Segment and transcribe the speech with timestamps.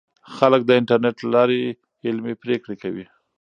[0.35, 1.61] خلک د انټرنیټ له لارې
[2.05, 3.05] علمي پریکړې کوي.